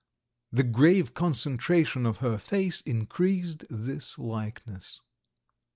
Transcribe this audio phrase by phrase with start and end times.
[0.51, 4.99] The grave concentration of her face increased this likeness.